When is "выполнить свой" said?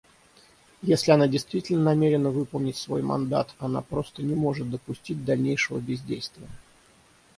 2.31-3.03